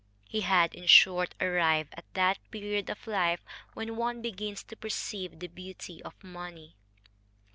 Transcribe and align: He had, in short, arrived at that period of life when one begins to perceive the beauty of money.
He 0.27 0.41
had, 0.41 0.73
in 0.73 0.87
short, 0.87 1.35
arrived 1.39 1.93
at 1.95 2.11
that 2.15 2.39
period 2.49 2.89
of 2.89 3.05
life 3.05 3.43
when 3.75 3.95
one 3.97 4.19
begins 4.23 4.63
to 4.63 4.75
perceive 4.75 5.37
the 5.37 5.47
beauty 5.47 6.01
of 6.01 6.15
money. 6.23 6.75